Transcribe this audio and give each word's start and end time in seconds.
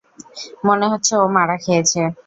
মনে 0.67 0.85
হচ্ছে, 0.91 1.13
ও 1.17 1.25
মারা 1.35 1.55
খেয়েছে। 1.63 2.01